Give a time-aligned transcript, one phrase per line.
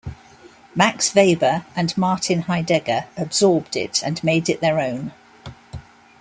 [0.73, 5.13] Max Weber and Martin Heidegger absorbed it and made it their own.